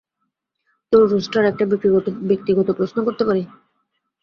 তো, 0.93 0.97
রুস্টার, 1.05 1.43
একটা 1.45 1.65
ব্যক্তিগত 2.29 2.67
প্রশ্ন 2.71 2.97
করতে 3.03 3.23
পারি? 3.25 3.43